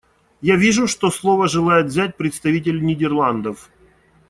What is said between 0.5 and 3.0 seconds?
вижу, что слово желает взять представитель